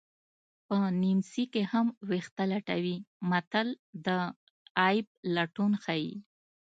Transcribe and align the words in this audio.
په 0.67 0.77
نیمڅي 1.01 1.43
کې 1.53 1.63
هم 1.71 1.87
ویښته 2.09 2.43
لټوي 2.51 2.97
متل 3.29 3.67
د 4.05 4.07
عیب 4.83 5.07
لټون 5.35 5.71
ښيي 5.83 6.13